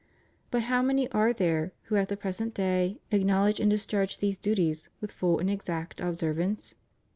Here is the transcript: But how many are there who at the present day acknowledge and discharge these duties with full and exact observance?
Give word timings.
But 0.49 0.63
how 0.63 0.81
many 0.81 1.07
are 1.11 1.31
there 1.31 1.73
who 1.83 1.95
at 1.95 2.07
the 2.09 2.17
present 2.17 2.55
day 2.55 2.97
acknowledge 3.11 3.59
and 3.59 3.69
discharge 3.69 4.17
these 4.17 4.35
duties 4.35 4.89
with 4.99 5.11
full 5.11 5.37
and 5.37 5.47
exact 5.47 6.01
observance? 6.01 6.73